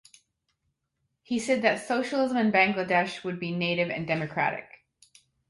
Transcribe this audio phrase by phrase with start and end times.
[1.21, 4.67] He said that socialism in Bangladesh would be native and democratic.